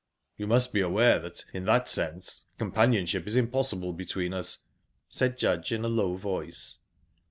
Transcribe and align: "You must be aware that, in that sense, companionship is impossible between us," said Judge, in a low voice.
"You 0.35 0.47
must 0.47 0.73
be 0.73 0.81
aware 0.81 1.19
that, 1.19 1.45
in 1.53 1.65
that 1.65 1.87
sense, 1.87 2.45
companionship 2.57 3.27
is 3.27 3.35
impossible 3.35 3.93
between 3.93 4.33
us," 4.33 4.65
said 5.07 5.37
Judge, 5.37 5.71
in 5.71 5.85
a 5.85 5.89
low 5.89 6.15
voice. 6.15 6.79